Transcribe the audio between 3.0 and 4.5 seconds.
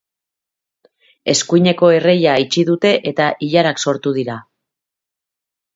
eta ilarak sortu dira.